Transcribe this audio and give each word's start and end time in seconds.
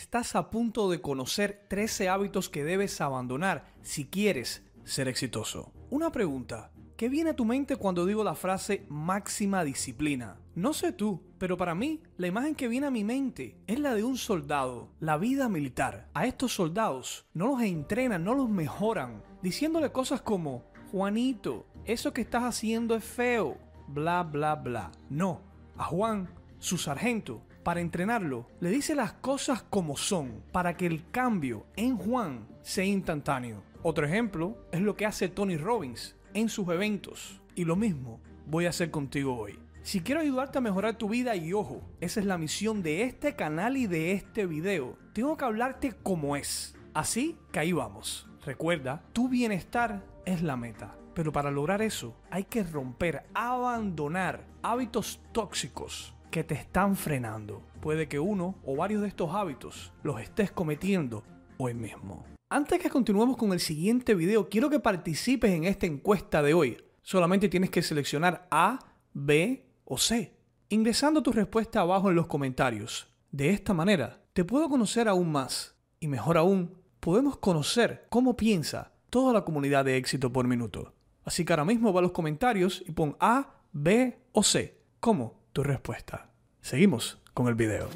Estás 0.00 0.34
a 0.34 0.48
punto 0.48 0.88
de 0.88 1.02
conocer 1.02 1.66
13 1.68 2.08
hábitos 2.08 2.48
que 2.48 2.64
debes 2.64 3.02
abandonar 3.02 3.66
si 3.82 4.06
quieres 4.06 4.64
ser 4.82 5.08
exitoso. 5.08 5.74
Una 5.90 6.10
pregunta. 6.10 6.72
¿Qué 6.96 7.10
viene 7.10 7.30
a 7.30 7.36
tu 7.36 7.44
mente 7.44 7.76
cuando 7.76 8.06
digo 8.06 8.24
la 8.24 8.34
frase 8.34 8.86
máxima 8.88 9.62
disciplina? 9.62 10.40
No 10.54 10.72
sé 10.72 10.92
tú, 10.92 11.22
pero 11.36 11.58
para 11.58 11.74
mí 11.74 12.02
la 12.16 12.28
imagen 12.28 12.54
que 12.54 12.66
viene 12.66 12.86
a 12.86 12.90
mi 12.90 13.04
mente 13.04 13.58
es 13.66 13.78
la 13.78 13.92
de 13.94 14.02
un 14.02 14.16
soldado, 14.16 14.88
la 15.00 15.18
vida 15.18 15.50
militar. 15.50 16.08
A 16.14 16.24
estos 16.26 16.54
soldados 16.54 17.26
no 17.34 17.48
los 17.48 17.60
entrenan, 17.60 18.24
no 18.24 18.34
los 18.34 18.48
mejoran, 18.48 19.22
diciéndole 19.42 19.92
cosas 19.92 20.22
como, 20.22 20.64
Juanito, 20.92 21.66
eso 21.84 22.14
que 22.14 22.22
estás 22.22 22.44
haciendo 22.44 22.94
es 22.94 23.04
feo, 23.04 23.58
bla, 23.86 24.22
bla, 24.22 24.54
bla. 24.54 24.92
No, 25.10 25.42
a 25.76 25.84
Juan, 25.84 26.30
su 26.58 26.78
sargento, 26.78 27.42
para 27.62 27.80
entrenarlo, 27.80 28.46
le 28.60 28.70
dice 28.70 28.94
las 28.94 29.12
cosas 29.12 29.62
como 29.62 29.96
son, 29.96 30.42
para 30.52 30.76
que 30.76 30.86
el 30.86 31.08
cambio 31.10 31.66
en 31.76 31.96
Juan 31.96 32.46
sea 32.62 32.84
instantáneo. 32.84 33.62
Otro 33.82 34.06
ejemplo 34.06 34.56
es 34.72 34.80
lo 34.80 34.96
que 34.96 35.06
hace 35.06 35.28
Tony 35.28 35.56
Robbins 35.56 36.16
en 36.34 36.48
sus 36.48 36.68
eventos. 36.68 37.40
Y 37.54 37.64
lo 37.64 37.76
mismo 37.76 38.20
voy 38.46 38.66
a 38.66 38.70
hacer 38.70 38.90
contigo 38.90 39.36
hoy. 39.36 39.58
Si 39.82 40.00
quiero 40.00 40.20
ayudarte 40.20 40.58
a 40.58 40.62
mejorar 40.62 40.96
tu 40.96 41.08
vida 41.08 41.36
y 41.36 41.52
ojo, 41.52 41.82
esa 42.00 42.20
es 42.20 42.26
la 42.26 42.38
misión 42.38 42.82
de 42.82 43.02
este 43.02 43.34
canal 43.34 43.76
y 43.76 43.86
de 43.86 44.12
este 44.12 44.46
video. 44.46 44.96
Tengo 45.12 45.36
que 45.36 45.44
hablarte 45.44 45.92
como 46.02 46.36
es. 46.36 46.74
Así 46.94 47.36
que 47.52 47.60
ahí 47.60 47.72
vamos. 47.72 48.28
Recuerda, 48.44 49.02
tu 49.12 49.28
bienestar 49.28 50.04
es 50.26 50.42
la 50.42 50.56
meta. 50.56 50.96
Pero 51.14 51.32
para 51.32 51.50
lograr 51.50 51.82
eso 51.82 52.14
hay 52.30 52.44
que 52.44 52.62
romper, 52.62 53.24
abandonar 53.34 54.46
hábitos 54.62 55.20
tóxicos 55.32 56.14
que 56.30 56.44
te 56.44 56.54
están 56.54 56.96
frenando. 56.96 57.62
Puede 57.80 58.08
que 58.08 58.18
uno 58.18 58.56
o 58.64 58.76
varios 58.76 59.02
de 59.02 59.08
estos 59.08 59.34
hábitos 59.34 59.92
los 60.02 60.20
estés 60.20 60.50
cometiendo 60.50 61.22
hoy 61.58 61.74
mismo. 61.74 62.24
Antes 62.48 62.80
que 62.80 62.90
continuemos 62.90 63.36
con 63.36 63.52
el 63.52 63.60
siguiente 63.60 64.14
video, 64.14 64.48
quiero 64.48 64.70
que 64.70 64.80
participes 64.80 65.52
en 65.52 65.64
esta 65.64 65.86
encuesta 65.86 66.42
de 66.42 66.54
hoy. 66.54 66.82
Solamente 67.02 67.48
tienes 67.48 67.70
que 67.70 67.82
seleccionar 67.82 68.46
A, 68.50 68.78
B 69.12 69.66
o 69.84 69.98
C, 69.98 70.34
ingresando 70.68 71.22
tu 71.22 71.32
respuesta 71.32 71.80
abajo 71.80 72.10
en 72.10 72.16
los 72.16 72.26
comentarios. 72.26 73.08
De 73.30 73.50
esta 73.50 73.74
manera, 73.74 74.20
te 74.32 74.44
puedo 74.44 74.68
conocer 74.68 75.08
aún 75.08 75.30
más. 75.30 75.76
Y 76.00 76.08
mejor 76.08 76.38
aún, 76.38 76.76
podemos 76.98 77.36
conocer 77.38 78.06
cómo 78.08 78.36
piensa 78.36 78.92
toda 79.10 79.32
la 79.32 79.44
comunidad 79.44 79.84
de 79.84 79.96
éxito 79.96 80.32
por 80.32 80.46
minuto. 80.46 80.94
Así 81.24 81.44
que 81.44 81.52
ahora 81.52 81.64
mismo 81.64 81.92
va 81.92 82.00
a 82.00 82.02
los 82.02 82.12
comentarios 82.12 82.82
y 82.86 82.92
pon 82.92 83.16
A, 83.20 83.54
B 83.72 84.18
o 84.32 84.42
C 84.42 84.80
como 84.98 85.40
tu 85.52 85.62
respuesta. 85.62 86.29
Seguimos 86.62 87.18
con 87.32 87.48
el 87.48 87.54
video. 87.54 87.88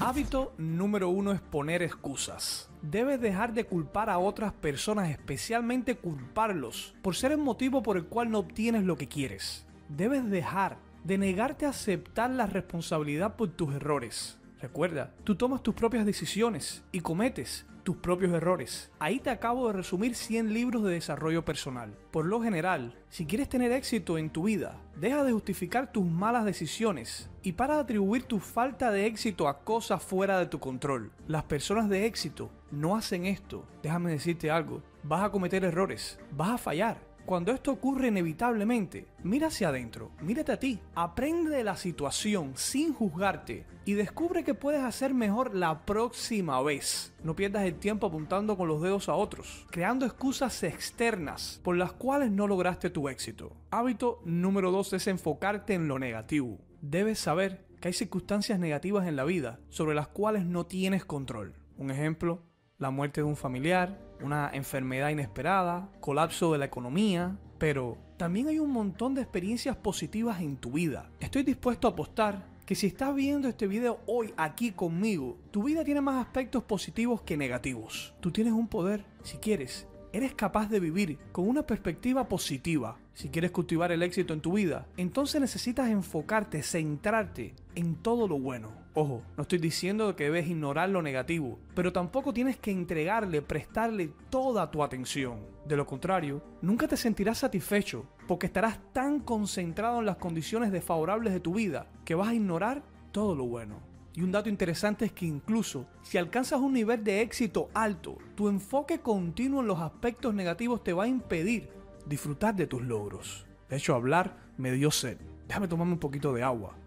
Hábito 0.00 0.54
número 0.58 1.08
uno 1.08 1.32
es 1.32 1.40
poner 1.40 1.82
excusas. 1.82 2.70
Debes 2.82 3.20
dejar 3.20 3.54
de 3.54 3.64
culpar 3.64 4.10
a 4.10 4.18
otras 4.18 4.52
personas, 4.52 5.10
especialmente 5.10 5.96
culparlos, 5.96 6.94
por 7.02 7.16
ser 7.16 7.32
el 7.32 7.38
motivo 7.38 7.82
por 7.82 7.96
el 7.96 8.04
cual 8.04 8.30
no 8.30 8.40
obtienes 8.40 8.84
lo 8.84 8.96
que 8.96 9.08
quieres. 9.08 9.66
Debes 9.88 10.28
dejar 10.30 10.76
de 11.02 11.18
negarte 11.18 11.66
a 11.66 11.70
aceptar 11.70 12.30
la 12.30 12.46
responsabilidad 12.46 13.36
por 13.36 13.48
tus 13.48 13.74
errores. 13.74 14.38
Recuerda, 14.60 15.14
tú 15.24 15.34
tomas 15.34 15.62
tus 15.62 15.74
propias 15.74 16.04
decisiones 16.04 16.84
y 16.92 17.00
cometes 17.00 17.66
tus 17.86 17.96
propios 17.98 18.32
errores. 18.32 18.90
Ahí 18.98 19.20
te 19.20 19.30
acabo 19.30 19.68
de 19.68 19.74
resumir 19.74 20.16
100 20.16 20.52
libros 20.52 20.82
de 20.82 20.94
desarrollo 20.94 21.44
personal. 21.44 21.96
Por 22.10 22.26
lo 22.26 22.42
general, 22.42 22.98
si 23.10 23.26
quieres 23.26 23.48
tener 23.48 23.70
éxito 23.70 24.18
en 24.18 24.28
tu 24.28 24.42
vida, 24.42 24.82
deja 24.96 25.22
de 25.22 25.30
justificar 25.30 25.92
tus 25.92 26.04
malas 26.04 26.44
decisiones 26.44 27.30
y 27.44 27.52
para 27.52 27.76
de 27.76 27.82
atribuir 27.82 28.24
tu 28.24 28.40
falta 28.40 28.90
de 28.90 29.06
éxito 29.06 29.46
a 29.46 29.60
cosas 29.62 30.02
fuera 30.02 30.40
de 30.40 30.46
tu 30.46 30.58
control. 30.58 31.12
Las 31.28 31.44
personas 31.44 31.88
de 31.88 32.06
éxito 32.06 32.50
no 32.72 32.96
hacen 32.96 33.24
esto. 33.24 33.64
Déjame 33.84 34.10
decirte 34.10 34.50
algo, 34.50 34.82
vas 35.04 35.22
a 35.22 35.30
cometer 35.30 35.62
errores, 35.62 36.18
vas 36.32 36.50
a 36.50 36.58
fallar 36.58 36.98
cuando 37.26 37.50
esto 37.52 37.72
ocurre 37.72 38.08
inevitablemente, 38.08 39.08
mira 39.24 39.48
hacia 39.48 39.68
adentro, 39.68 40.12
mírate 40.22 40.52
a 40.52 40.60
ti, 40.60 40.78
aprende 40.94 41.50
de 41.50 41.64
la 41.64 41.76
situación 41.76 42.52
sin 42.54 42.94
juzgarte 42.94 43.66
y 43.84 43.94
descubre 43.94 44.44
que 44.44 44.54
puedes 44.54 44.82
hacer 44.82 45.12
mejor 45.12 45.54
la 45.54 45.84
próxima 45.84 46.62
vez. 46.62 47.12
No 47.24 47.34
pierdas 47.34 47.64
el 47.64 47.74
tiempo 47.74 48.06
apuntando 48.06 48.56
con 48.56 48.68
los 48.68 48.80
dedos 48.80 49.08
a 49.08 49.14
otros, 49.14 49.66
creando 49.70 50.06
excusas 50.06 50.62
externas 50.62 51.60
por 51.64 51.76
las 51.76 51.92
cuales 51.92 52.30
no 52.30 52.46
lograste 52.46 52.90
tu 52.90 53.08
éxito. 53.08 53.52
Hábito 53.70 54.20
número 54.24 54.70
2 54.70 54.92
es 54.92 55.06
enfocarte 55.08 55.74
en 55.74 55.88
lo 55.88 55.98
negativo. 55.98 56.58
Debes 56.80 57.18
saber 57.18 57.66
que 57.80 57.88
hay 57.88 57.94
circunstancias 57.94 58.60
negativas 58.60 59.08
en 59.08 59.16
la 59.16 59.24
vida 59.24 59.58
sobre 59.68 59.96
las 59.96 60.06
cuales 60.06 60.46
no 60.46 60.66
tienes 60.66 61.04
control. 61.04 61.54
Un 61.76 61.90
ejemplo, 61.90 62.42
la 62.78 62.90
muerte 62.90 63.20
de 63.20 63.26
un 63.26 63.36
familiar, 63.36 63.98
una 64.22 64.50
enfermedad 64.52 65.10
inesperada, 65.10 65.88
colapso 66.00 66.52
de 66.52 66.58
la 66.58 66.66
economía, 66.66 67.36
pero 67.58 67.96
también 68.16 68.48
hay 68.48 68.58
un 68.58 68.70
montón 68.70 69.14
de 69.14 69.22
experiencias 69.22 69.76
positivas 69.76 70.40
en 70.40 70.56
tu 70.56 70.72
vida. 70.72 71.10
Estoy 71.20 71.42
dispuesto 71.42 71.88
a 71.88 71.92
apostar 71.92 72.46
que 72.66 72.74
si 72.74 72.86
estás 72.88 73.14
viendo 73.14 73.48
este 73.48 73.66
video 73.66 74.00
hoy 74.06 74.34
aquí 74.36 74.72
conmigo, 74.72 75.38
tu 75.50 75.62
vida 75.62 75.84
tiene 75.84 76.00
más 76.00 76.24
aspectos 76.24 76.64
positivos 76.64 77.22
que 77.22 77.36
negativos. 77.36 78.14
Tú 78.20 78.30
tienes 78.30 78.52
un 78.52 78.68
poder, 78.68 79.04
si 79.22 79.38
quieres, 79.38 79.86
eres 80.12 80.34
capaz 80.34 80.68
de 80.68 80.80
vivir 80.80 81.18
con 81.32 81.48
una 81.48 81.66
perspectiva 81.66 82.28
positiva. 82.28 82.98
Si 83.14 83.28
quieres 83.28 83.52
cultivar 83.52 83.92
el 83.92 84.02
éxito 84.02 84.34
en 84.34 84.40
tu 84.40 84.54
vida, 84.54 84.86
entonces 84.96 85.40
necesitas 85.40 85.88
enfocarte, 85.88 86.62
centrarte 86.62 87.54
en 87.74 87.96
todo 87.96 88.28
lo 88.28 88.38
bueno. 88.38 88.85
Ojo, 88.98 89.20
no 89.36 89.42
estoy 89.42 89.58
diciendo 89.58 90.16
que 90.16 90.24
debes 90.24 90.48
ignorar 90.48 90.88
lo 90.88 91.02
negativo, 91.02 91.58
pero 91.74 91.92
tampoco 91.92 92.32
tienes 92.32 92.56
que 92.56 92.70
entregarle, 92.70 93.42
prestarle 93.42 94.10
toda 94.30 94.70
tu 94.70 94.82
atención. 94.82 95.40
De 95.66 95.76
lo 95.76 95.84
contrario, 95.84 96.42
nunca 96.62 96.88
te 96.88 96.96
sentirás 96.96 97.36
satisfecho 97.36 98.06
porque 98.26 98.46
estarás 98.46 98.78
tan 98.94 99.20
concentrado 99.20 99.98
en 99.98 100.06
las 100.06 100.16
condiciones 100.16 100.72
desfavorables 100.72 101.34
de 101.34 101.40
tu 101.40 101.52
vida 101.52 101.88
que 102.06 102.14
vas 102.14 102.28
a 102.28 102.34
ignorar 102.34 102.84
todo 103.12 103.34
lo 103.34 103.44
bueno. 103.44 103.82
Y 104.14 104.22
un 104.22 104.32
dato 104.32 104.48
interesante 104.48 105.04
es 105.04 105.12
que 105.12 105.26
incluso 105.26 105.86
si 106.00 106.16
alcanzas 106.16 106.58
un 106.58 106.72
nivel 106.72 107.04
de 107.04 107.20
éxito 107.20 107.68
alto, 107.74 108.16
tu 108.34 108.48
enfoque 108.48 109.00
continuo 109.00 109.60
en 109.60 109.66
los 109.66 109.80
aspectos 109.80 110.32
negativos 110.32 110.82
te 110.82 110.94
va 110.94 111.04
a 111.04 111.08
impedir 111.08 111.68
disfrutar 112.06 112.56
de 112.56 112.66
tus 112.66 112.80
logros. 112.80 113.44
De 113.68 113.76
hecho, 113.76 113.94
hablar 113.94 114.38
me 114.56 114.72
dio 114.72 114.90
sed. 114.90 115.18
Déjame 115.46 115.68
tomarme 115.68 115.92
un 115.92 115.98
poquito 115.98 116.32
de 116.32 116.42
agua. 116.42 116.78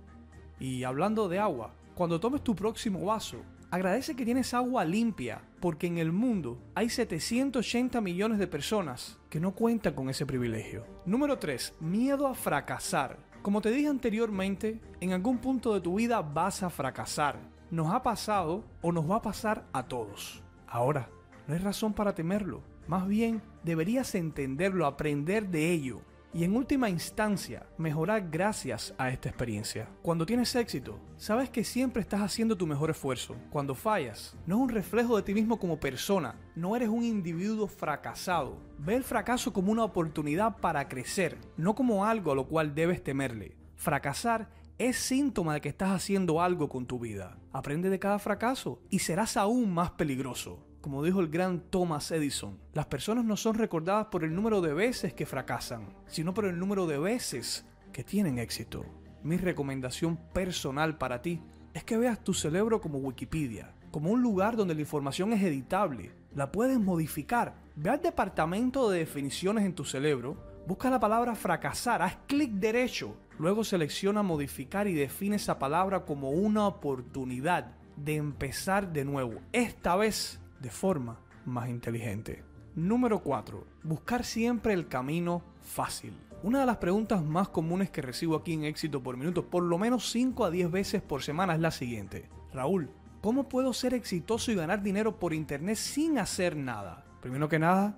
Y 0.59 0.83
hablando 0.83 1.29
de 1.29 1.37
agua, 1.37 1.75
cuando 1.99 2.17
tomes 2.17 2.41
tu 2.45 2.55
próximo 2.55 3.03
vaso, 3.03 3.43
agradece 3.69 4.15
que 4.15 4.23
tienes 4.23 4.53
agua 4.53 4.85
limpia, 4.85 5.41
porque 5.59 5.85
en 5.85 5.97
el 5.97 6.13
mundo 6.13 6.57
hay 6.73 6.87
780 6.87 7.99
millones 7.99 8.39
de 8.39 8.47
personas 8.47 9.19
que 9.29 9.41
no 9.41 9.53
cuentan 9.53 9.95
con 9.95 10.09
ese 10.09 10.25
privilegio. 10.25 10.85
Número 11.05 11.37
3. 11.37 11.73
Miedo 11.81 12.25
a 12.27 12.35
fracasar. 12.35 13.19
Como 13.41 13.59
te 13.59 13.71
dije 13.71 13.89
anteriormente, 13.89 14.79
en 15.01 15.11
algún 15.11 15.39
punto 15.39 15.73
de 15.73 15.81
tu 15.81 15.95
vida 15.95 16.21
vas 16.21 16.63
a 16.63 16.69
fracasar. 16.69 17.37
Nos 17.69 17.93
ha 17.93 18.01
pasado 18.01 18.63
o 18.81 18.93
nos 18.93 19.11
va 19.11 19.17
a 19.17 19.21
pasar 19.21 19.67
a 19.73 19.83
todos. 19.83 20.41
Ahora, 20.67 21.09
no 21.47 21.53
hay 21.53 21.59
razón 21.59 21.91
para 21.91 22.15
temerlo. 22.15 22.61
Más 22.87 23.09
bien, 23.09 23.41
deberías 23.65 24.15
entenderlo, 24.15 24.85
aprender 24.85 25.49
de 25.49 25.69
ello 25.73 25.99
y 26.33 26.43
en 26.43 26.55
última 26.55 26.89
instancia 26.89 27.65
mejorar 27.77 28.29
gracias 28.29 28.93
a 28.97 29.09
esta 29.09 29.29
experiencia. 29.29 29.89
Cuando 30.01 30.25
tienes 30.25 30.55
éxito, 30.55 30.99
sabes 31.17 31.49
que 31.49 31.63
siempre 31.63 32.01
estás 32.01 32.21
haciendo 32.21 32.55
tu 32.55 32.67
mejor 32.67 32.89
esfuerzo. 32.89 33.35
Cuando 33.49 33.75
fallas, 33.75 34.35
no 34.45 34.57
es 34.57 34.61
un 34.61 34.69
reflejo 34.69 35.15
de 35.15 35.23
ti 35.23 35.33
mismo 35.33 35.59
como 35.59 35.79
persona, 35.79 36.35
no 36.55 36.75
eres 36.75 36.89
un 36.89 37.03
individuo 37.03 37.67
fracasado. 37.67 38.57
Ve 38.77 38.95
el 38.95 39.03
fracaso 39.03 39.53
como 39.53 39.71
una 39.71 39.83
oportunidad 39.83 40.57
para 40.57 40.87
crecer, 40.87 41.37
no 41.57 41.75
como 41.75 42.05
algo 42.05 42.31
a 42.31 42.35
lo 42.35 42.47
cual 42.47 42.75
debes 42.75 43.03
temerle. 43.03 43.57
Fracasar 43.75 44.49
es 44.77 44.97
síntoma 44.97 45.55
de 45.55 45.61
que 45.61 45.69
estás 45.69 45.91
haciendo 45.91 46.41
algo 46.41 46.69
con 46.69 46.85
tu 46.85 46.99
vida. 46.99 47.37
Aprende 47.51 47.89
de 47.89 47.99
cada 47.99 48.19
fracaso 48.19 48.81
y 48.89 48.99
serás 48.99 49.35
aún 49.35 49.73
más 49.73 49.91
peligroso. 49.91 50.68
Como 50.81 51.03
dijo 51.03 51.19
el 51.19 51.27
gran 51.27 51.59
Thomas 51.59 52.09
Edison, 52.09 52.57
las 52.73 52.85
personas 52.85 53.25
no 53.25 53.35
son 53.35 53.55
recordadas 53.55 54.07
por 54.07 54.23
el 54.23 54.33
número 54.33 54.61
de 54.61 54.73
veces 54.73 55.13
que 55.13 55.25
fracasan, 55.25 55.89
sino 56.07 56.33
por 56.33 56.45
el 56.45 56.57
número 56.57 56.87
de 56.87 56.97
veces 56.97 57.65
que 57.91 58.05
tienen 58.05 58.39
éxito. 58.39 58.85
Mi 59.21 59.35
recomendación 59.35 60.15
personal 60.31 60.97
para 60.97 61.21
ti 61.21 61.41
es 61.73 61.83
que 61.83 61.97
veas 61.97 62.23
tu 62.23 62.33
cerebro 62.33 62.79
como 62.79 62.99
Wikipedia, 62.99 63.73
como 63.91 64.09
un 64.09 64.21
lugar 64.21 64.55
donde 64.55 64.73
la 64.73 64.79
información 64.79 65.33
es 65.33 65.43
editable, 65.43 66.13
la 66.33 66.49
puedes 66.49 66.79
modificar. 66.79 67.55
Ve 67.75 67.89
al 67.89 68.01
departamento 68.01 68.89
de 68.89 68.99
definiciones 68.99 69.65
en 69.65 69.75
tu 69.75 69.83
cerebro, 69.83 70.37
busca 70.65 70.89
la 70.89 70.99
palabra 71.01 71.35
fracasar, 71.35 72.01
haz 72.01 72.19
clic 72.25 72.51
derecho, 72.53 73.17
luego 73.37 73.65
selecciona 73.65 74.23
modificar 74.23 74.87
y 74.87 74.93
define 74.93 75.35
esa 75.35 75.59
palabra 75.59 76.05
como 76.05 76.29
una 76.29 76.67
oportunidad 76.67 77.73
de 77.97 78.15
empezar 78.15 78.93
de 78.93 79.03
nuevo. 79.03 79.41
Esta 79.51 79.97
vez 79.97 80.39
de 80.59 80.69
forma 80.69 81.19
más 81.45 81.69
inteligente. 81.69 82.43
Número 82.75 83.19
4. 83.19 83.65
Buscar 83.83 84.23
siempre 84.23 84.73
el 84.73 84.87
camino 84.87 85.41
fácil. 85.61 86.13
Una 86.43 86.61
de 86.61 86.65
las 86.65 86.77
preguntas 86.77 87.23
más 87.23 87.49
comunes 87.49 87.89
que 87.89 88.01
recibo 88.01 88.35
aquí 88.35 88.53
en 88.53 88.63
Éxito 88.63 89.03
por 89.03 89.17
Minuto, 89.17 89.45
por 89.45 89.63
lo 89.63 89.77
menos 89.77 90.09
5 90.11 90.45
a 90.45 90.51
10 90.51 90.71
veces 90.71 91.01
por 91.01 91.21
semana, 91.21 91.55
es 91.55 91.59
la 91.59 91.71
siguiente. 91.71 92.29
Raúl, 92.53 92.89
¿Cómo 93.21 93.49
puedo 93.49 93.73
ser 93.73 93.93
exitoso 93.93 94.49
y 94.49 94.55
ganar 94.55 94.81
dinero 94.81 95.19
por 95.19 95.33
internet 95.33 95.75
sin 95.75 96.17
hacer 96.17 96.55
nada? 96.55 97.03
Primero 97.21 97.49
que 97.49 97.59
nada, 97.59 97.97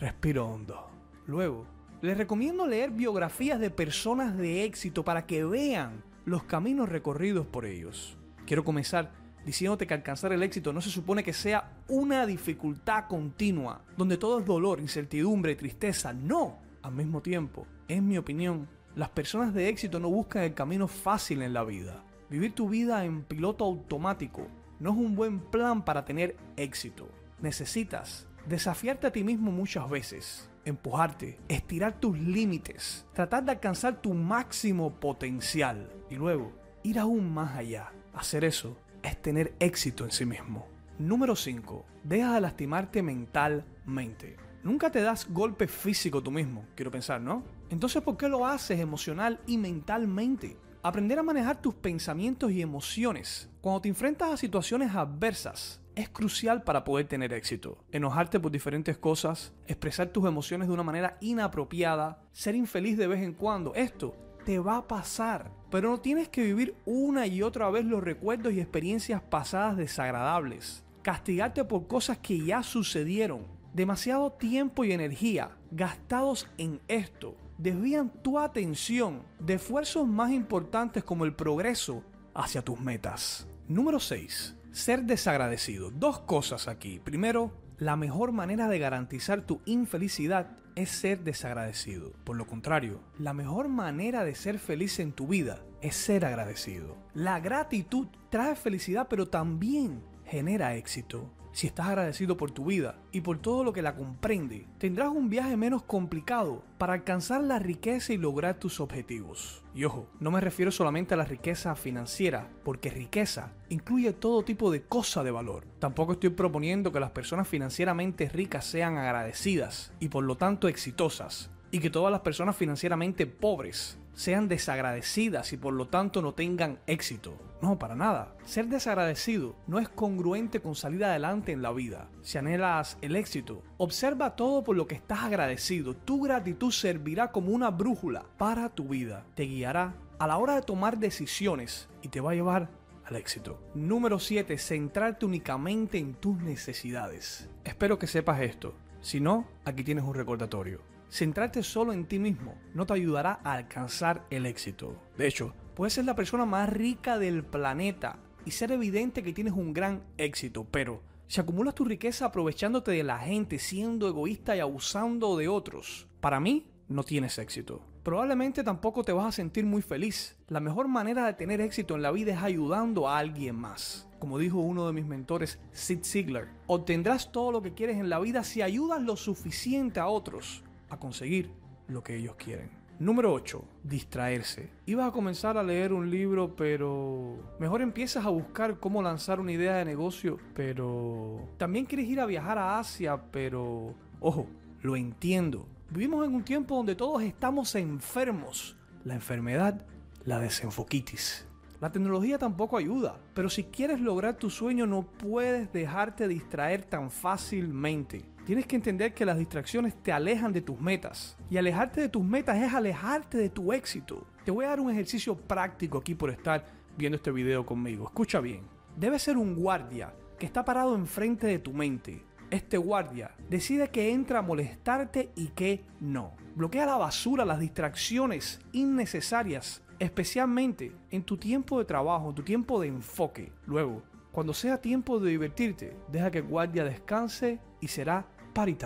respiro 0.00 0.48
hondo. 0.48 0.90
Luego, 1.28 1.64
les 2.02 2.18
recomiendo 2.18 2.66
leer 2.66 2.90
biografías 2.90 3.60
de 3.60 3.70
personas 3.70 4.36
de 4.36 4.64
éxito 4.64 5.04
para 5.04 5.26
que 5.26 5.44
vean 5.44 6.02
los 6.24 6.42
caminos 6.42 6.88
recorridos 6.88 7.46
por 7.46 7.66
ellos. 7.66 8.16
Quiero 8.46 8.64
comenzar 8.64 9.12
diciéndote 9.46 9.86
que 9.86 9.94
alcanzar 9.94 10.32
el 10.32 10.42
éxito 10.42 10.72
no 10.72 10.80
se 10.80 10.90
supone 10.90 11.22
que 11.22 11.32
sea 11.32 11.70
una 11.86 12.26
dificultad 12.26 13.06
continua, 13.06 13.80
donde 13.96 14.18
todo 14.18 14.40
es 14.40 14.44
dolor, 14.44 14.80
incertidumbre 14.80 15.52
y 15.52 15.56
tristeza. 15.56 16.12
No, 16.12 16.58
al 16.82 16.92
mismo 16.92 17.22
tiempo, 17.22 17.64
en 17.86 18.08
mi 18.08 18.18
opinión, 18.18 18.68
las 18.96 19.08
personas 19.08 19.54
de 19.54 19.68
éxito 19.68 20.00
no 20.00 20.10
buscan 20.10 20.42
el 20.42 20.54
camino 20.54 20.88
fácil 20.88 21.42
en 21.42 21.54
la 21.54 21.62
vida. 21.62 22.02
Vivir 22.28 22.56
tu 22.56 22.68
vida 22.68 23.04
en 23.04 23.22
piloto 23.22 23.64
automático 23.64 24.48
no 24.80 24.90
es 24.90 24.96
un 24.96 25.14
buen 25.14 25.38
plan 25.38 25.84
para 25.84 26.04
tener 26.04 26.36
éxito. 26.56 27.08
Necesitas 27.40 28.26
desafiarte 28.48 29.06
a 29.06 29.12
ti 29.12 29.22
mismo 29.22 29.52
muchas 29.52 29.88
veces, 29.88 30.50
empujarte, 30.64 31.38
estirar 31.48 32.00
tus 32.00 32.18
límites, 32.18 33.06
tratar 33.12 33.44
de 33.44 33.52
alcanzar 33.52 34.02
tu 34.02 34.12
máximo 34.12 34.98
potencial 34.98 35.88
y 36.10 36.16
luego 36.16 36.52
ir 36.82 36.98
aún 36.98 37.32
más 37.32 37.56
allá. 37.56 37.92
Hacer 38.12 38.44
eso 38.44 38.76
es 39.06 39.22
tener 39.22 39.54
éxito 39.60 40.04
en 40.04 40.10
sí 40.10 40.26
mismo. 40.26 40.66
Número 40.98 41.36
5. 41.36 41.84
Deja 42.02 42.34
de 42.34 42.40
lastimarte 42.40 43.02
mentalmente. 43.02 44.36
Nunca 44.64 44.90
te 44.90 45.00
das 45.00 45.30
golpe 45.30 45.68
físico 45.68 46.22
tú 46.22 46.32
mismo, 46.32 46.64
quiero 46.74 46.90
pensar, 46.90 47.20
¿no? 47.20 47.44
Entonces, 47.70 48.02
¿por 48.02 48.16
qué 48.16 48.28
lo 48.28 48.44
haces 48.44 48.80
emocional 48.80 49.40
y 49.46 49.58
mentalmente? 49.58 50.56
Aprender 50.82 51.18
a 51.18 51.22
manejar 51.22 51.60
tus 51.60 51.74
pensamientos 51.74 52.50
y 52.50 52.62
emociones 52.62 53.48
cuando 53.60 53.82
te 53.82 53.88
enfrentas 53.88 54.30
a 54.30 54.36
situaciones 54.36 54.94
adversas 54.94 55.80
es 55.94 56.08
crucial 56.08 56.62
para 56.62 56.84
poder 56.84 57.06
tener 57.06 57.32
éxito. 57.32 57.78
Enojarte 57.92 58.40
por 58.40 58.50
diferentes 58.50 58.98
cosas, 58.98 59.52
expresar 59.66 60.08
tus 60.08 60.26
emociones 60.26 60.68
de 60.68 60.74
una 60.74 60.82
manera 60.82 61.16
inapropiada, 61.20 62.22
ser 62.32 62.54
infeliz 62.54 62.98
de 62.98 63.06
vez 63.06 63.22
en 63.22 63.34
cuando, 63.34 63.74
esto 63.74 64.14
te 64.46 64.60
va 64.60 64.76
a 64.76 64.88
pasar. 64.88 65.50
Pero 65.70 65.90
no 65.90 65.98
tienes 65.98 66.28
que 66.28 66.44
vivir 66.44 66.76
una 66.86 67.26
y 67.26 67.42
otra 67.42 67.68
vez 67.68 67.84
los 67.84 68.02
recuerdos 68.02 68.54
y 68.54 68.60
experiencias 68.60 69.20
pasadas 69.20 69.76
desagradables. 69.76 70.84
Castigarte 71.02 71.64
por 71.64 71.88
cosas 71.88 72.18
que 72.18 72.38
ya 72.38 72.62
sucedieron. 72.62 73.44
Demasiado 73.74 74.32
tiempo 74.32 74.84
y 74.84 74.92
energía 74.92 75.50
gastados 75.70 76.48
en 76.56 76.80
esto 76.88 77.36
desvían 77.58 78.10
tu 78.22 78.38
atención 78.38 79.22
de 79.40 79.54
esfuerzos 79.54 80.06
más 80.06 80.30
importantes 80.30 81.02
como 81.02 81.24
el 81.24 81.34
progreso 81.34 82.04
hacia 82.32 82.62
tus 82.62 82.80
metas. 82.80 83.48
Número 83.66 83.98
6. 83.98 84.54
Ser 84.70 85.02
desagradecido. 85.02 85.90
Dos 85.90 86.20
cosas 86.20 86.68
aquí. 86.68 87.00
Primero, 87.00 87.50
la 87.78 87.96
mejor 87.96 88.32
manera 88.32 88.68
de 88.68 88.78
garantizar 88.78 89.42
tu 89.42 89.60
infelicidad 89.66 90.56
es 90.76 90.90
ser 90.90 91.24
desagradecido. 91.24 92.12
Por 92.24 92.36
lo 92.36 92.46
contrario, 92.46 93.00
la 93.18 93.32
mejor 93.32 93.68
manera 93.68 94.24
de 94.24 94.34
ser 94.34 94.58
feliz 94.58 94.98
en 94.98 95.12
tu 95.12 95.26
vida 95.26 95.62
es 95.82 95.94
ser 95.96 96.24
agradecido. 96.24 96.96
La 97.14 97.40
gratitud 97.40 98.08
trae 98.30 98.56
felicidad, 98.56 99.08
pero 99.08 99.28
también 99.28 100.02
genera 100.26 100.74
éxito. 100.74 101.30
Si 101.52 101.66
estás 101.66 101.86
agradecido 101.86 102.36
por 102.36 102.50
tu 102.50 102.66
vida 102.66 102.98
y 103.12 103.22
por 103.22 103.38
todo 103.38 103.64
lo 103.64 103.72
que 103.72 103.80
la 103.80 103.96
comprende, 103.96 104.66
tendrás 104.76 105.08
un 105.08 105.30
viaje 105.30 105.56
menos 105.56 105.84
complicado 105.84 106.62
para 106.76 106.92
alcanzar 106.92 107.42
la 107.42 107.58
riqueza 107.58 108.12
y 108.12 108.18
lograr 108.18 108.58
tus 108.58 108.78
objetivos. 108.78 109.64
Y 109.74 109.84
ojo, 109.84 110.06
no 110.20 110.30
me 110.30 110.42
refiero 110.42 110.70
solamente 110.70 111.14
a 111.14 111.16
la 111.16 111.24
riqueza 111.24 111.74
financiera, 111.74 112.50
porque 112.62 112.90
riqueza 112.90 113.54
incluye 113.70 114.12
todo 114.12 114.44
tipo 114.44 114.70
de 114.70 114.82
cosa 114.82 115.24
de 115.24 115.30
valor. 115.30 115.64
Tampoco 115.78 116.12
estoy 116.12 116.28
proponiendo 116.28 116.92
que 116.92 117.00
las 117.00 117.12
personas 117.12 117.48
financieramente 117.48 118.28
ricas 118.28 118.66
sean 118.66 118.98
agradecidas 118.98 119.94
y 119.98 120.08
por 120.08 120.24
lo 120.24 120.36
tanto 120.36 120.68
exitosas, 120.68 121.50
y 121.70 121.78
que 121.78 121.88
todas 121.88 122.12
las 122.12 122.20
personas 122.20 122.54
financieramente 122.56 123.26
pobres 123.26 123.98
sean 124.16 124.48
desagradecidas 124.48 125.52
y 125.52 125.58
por 125.58 125.74
lo 125.74 125.86
tanto 125.86 126.22
no 126.22 126.34
tengan 126.34 126.80
éxito. 126.86 127.38
No, 127.62 127.78
para 127.78 127.94
nada. 127.94 128.34
Ser 128.44 128.66
desagradecido 128.66 129.54
no 129.66 129.78
es 129.78 129.88
congruente 129.88 130.60
con 130.60 130.74
salir 130.74 131.04
adelante 131.04 131.52
en 131.52 131.62
la 131.62 131.72
vida. 131.72 132.08
Si 132.22 132.38
anhelas 132.38 132.98
el 133.02 133.14
éxito, 133.14 133.62
observa 133.76 134.34
todo 134.34 134.64
por 134.64 134.76
lo 134.76 134.86
que 134.86 134.94
estás 134.94 135.20
agradecido. 135.20 135.94
Tu 135.94 136.22
gratitud 136.22 136.72
servirá 136.72 137.30
como 137.30 137.52
una 137.52 137.70
brújula 137.70 138.24
para 138.36 138.70
tu 138.70 138.88
vida. 138.88 139.24
Te 139.34 139.44
guiará 139.44 139.94
a 140.18 140.26
la 140.26 140.38
hora 140.38 140.54
de 140.54 140.62
tomar 140.62 140.98
decisiones 140.98 141.88
y 142.02 142.08
te 142.08 142.20
va 142.20 142.32
a 142.32 142.34
llevar 142.34 142.70
al 143.04 143.16
éxito. 143.16 143.60
Número 143.74 144.18
7. 144.18 144.56
Centrarte 144.58 145.26
únicamente 145.26 145.98
en 145.98 146.14
tus 146.14 146.38
necesidades. 146.38 147.48
Espero 147.64 147.98
que 147.98 148.06
sepas 148.06 148.40
esto. 148.40 148.74
Si 149.00 149.20
no, 149.20 149.46
aquí 149.64 149.84
tienes 149.84 150.04
un 150.04 150.14
recordatorio. 150.14 150.95
Centrarte 151.08 151.62
solo 151.62 151.92
en 151.92 152.06
ti 152.06 152.18
mismo 152.18 152.56
no 152.74 152.84
te 152.84 152.94
ayudará 152.94 153.40
a 153.44 153.52
alcanzar 153.52 154.26
el 154.30 154.44
éxito. 154.44 154.96
De 155.16 155.26
hecho, 155.26 155.54
puedes 155.74 155.94
ser 155.94 156.04
la 156.04 156.16
persona 156.16 156.46
más 156.46 156.68
rica 156.68 157.18
del 157.18 157.44
planeta 157.44 158.18
y 158.44 158.50
ser 158.50 158.72
evidente 158.72 159.22
que 159.22 159.32
tienes 159.32 159.54
un 159.54 159.72
gran 159.72 160.02
éxito, 160.18 160.66
pero 160.70 161.02
si 161.28 161.40
acumulas 161.40 161.74
tu 161.74 161.84
riqueza 161.84 162.26
aprovechándote 162.26 162.92
de 162.92 163.02
la 163.02 163.18
gente, 163.18 163.58
siendo 163.58 164.08
egoísta 164.08 164.56
y 164.56 164.60
abusando 164.60 165.36
de 165.36 165.48
otros, 165.48 166.06
para 166.20 166.40
mí 166.40 166.66
no 166.88 167.02
tienes 167.02 167.38
éxito. 167.38 167.82
Probablemente 168.02 168.62
tampoco 168.62 169.02
te 169.02 169.12
vas 169.12 169.26
a 169.26 169.32
sentir 169.32 169.66
muy 169.66 169.82
feliz. 169.82 170.36
La 170.48 170.60
mejor 170.60 170.86
manera 170.86 171.26
de 171.26 171.32
tener 171.32 171.60
éxito 171.60 171.96
en 171.96 172.02
la 172.02 172.12
vida 172.12 172.34
es 172.34 172.42
ayudando 172.42 173.08
a 173.08 173.18
alguien 173.18 173.56
más. 173.56 174.08
Como 174.20 174.38
dijo 174.38 174.58
uno 174.58 174.86
de 174.86 174.92
mis 174.92 175.04
mentores, 175.04 175.58
Sid 175.72 176.04
Ziegler, 176.04 176.48
obtendrás 176.68 177.32
todo 177.32 177.50
lo 177.50 177.62
que 177.62 177.74
quieres 177.74 177.96
en 177.96 178.08
la 178.08 178.20
vida 178.20 178.44
si 178.44 178.62
ayudas 178.62 179.02
lo 179.02 179.16
suficiente 179.16 179.98
a 179.98 180.06
otros 180.06 180.62
conseguir 180.98 181.50
lo 181.88 182.02
que 182.02 182.16
ellos 182.16 182.36
quieren. 182.36 182.70
Número 182.98 183.32
8. 183.32 183.62
Distraerse. 183.82 184.70
Ibas 184.86 185.08
a 185.08 185.12
comenzar 185.12 185.58
a 185.58 185.62
leer 185.62 185.92
un 185.92 186.10
libro, 186.10 186.56
pero 186.56 187.36
mejor 187.58 187.82
empiezas 187.82 188.24
a 188.24 188.30
buscar 188.30 188.80
cómo 188.80 189.02
lanzar 189.02 189.38
una 189.38 189.52
idea 189.52 189.76
de 189.76 189.84
negocio, 189.84 190.38
pero 190.54 191.46
también 191.58 191.84
quieres 191.84 192.08
ir 192.08 192.20
a 192.20 192.26
viajar 192.26 192.58
a 192.58 192.78
Asia, 192.78 193.20
pero... 193.30 193.94
Ojo, 194.20 194.46
lo 194.80 194.96
entiendo. 194.96 195.66
Vivimos 195.90 196.26
en 196.26 196.34
un 196.34 196.42
tiempo 196.42 196.74
donde 196.74 196.94
todos 196.94 197.22
estamos 197.22 197.74
enfermos. 197.74 198.76
La 199.04 199.14
enfermedad, 199.14 199.84
la 200.24 200.40
desenfoquitis. 200.40 201.46
La 201.80 201.92
tecnología 201.92 202.38
tampoco 202.38 202.78
ayuda, 202.78 203.20
pero 203.34 203.50
si 203.50 203.64
quieres 203.64 204.00
lograr 204.00 204.38
tu 204.38 204.48
sueño 204.48 204.86
no 204.86 205.02
puedes 205.02 205.70
dejarte 205.70 206.26
distraer 206.26 206.82
tan 206.82 207.10
fácilmente. 207.10 208.24
Tienes 208.46 208.66
que 208.68 208.76
entender 208.76 209.12
que 209.12 209.26
las 209.26 209.36
distracciones 209.36 210.00
te 210.04 210.12
alejan 210.12 210.52
de 210.52 210.60
tus 210.60 210.80
metas. 210.80 211.36
Y 211.50 211.56
alejarte 211.56 212.00
de 212.00 212.08
tus 212.08 212.22
metas 212.22 212.56
es 212.58 212.72
alejarte 212.72 213.38
de 213.38 213.48
tu 213.48 213.72
éxito. 213.72 214.24
Te 214.44 214.52
voy 214.52 214.64
a 214.64 214.68
dar 214.68 214.78
un 214.78 214.88
ejercicio 214.88 215.36
práctico 215.36 215.98
aquí 215.98 216.14
por 216.14 216.30
estar 216.30 216.64
viendo 216.96 217.16
este 217.16 217.32
video 217.32 217.66
conmigo. 217.66 218.04
Escucha 218.04 218.38
bien. 218.38 218.60
Debe 218.96 219.18
ser 219.18 219.36
un 219.36 219.56
guardia 219.56 220.14
que 220.38 220.46
está 220.46 220.64
parado 220.64 220.94
enfrente 220.94 221.48
de 221.48 221.58
tu 221.58 221.72
mente. 221.72 222.24
Este 222.48 222.78
guardia 222.78 223.34
decide 223.50 223.88
que 223.88 224.12
entra 224.12 224.38
a 224.38 224.42
molestarte 224.42 225.32
y 225.34 225.48
que 225.48 225.84
no. 225.98 226.36
Bloquea 226.54 226.86
la 226.86 226.98
basura, 226.98 227.44
las 227.44 227.58
distracciones 227.58 228.60
innecesarias, 228.70 229.82
especialmente 229.98 230.92
en 231.10 231.24
tu 231.24 231.36
tiempo 231.36 231.80
de 231.80 231.84
trabajo, 231.84 232.32
tu 232.32 232.44
tiempo 232.44 232.80
de 232.80 232.86
enfoque. 232.86 233.52
Luego, 233.66 234.04
cuando 234.30 234.54
sea 234.54 234.80
tiempo 234.80 235.18
de 235.18 235.30
divertirte, 235.30 235.96
deja 236.12 236.30
que 236.30 236.38
el 236.38 236.44
guardia 236.44 236.84
descanse 236.84 237.58
y 237.80 237.88
será 237.88 238.26
party. 238.56 238.76